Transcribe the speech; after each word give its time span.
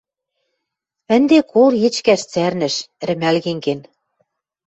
Ӹнде 1.15 1.37
кол 1.51 1.71
йӹчкӓш 1.81 2.21
цӓрнӹш: 2.31 2.75
рӹмӓлген 3.07 3.57
кен. 3.63 3.79